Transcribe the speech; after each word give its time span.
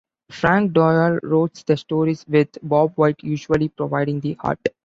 Frank 0.31 0.73
Doyle 0.73 1.19
wrote 1.21 1.63
the 1.67 1.77
stories, 1.77 2.25
with 2.27 2.57
Bob 2.63 2.93
White 2.95 3.21
usually 3.23 3.69
providing 3.69 4.19
the 4.19 4.35
art. 4.39 4.67